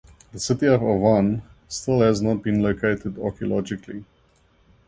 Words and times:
The 0.31 0.39
city 0.39 0.65
of 0.65 0.81
Awan 0.81 1.43
still 1.67 2.01
has 2.01 2.23
not 2.23 2.41
been 2.41 2.59
located 2.63 3.19
archaeologically. 3.19 4.03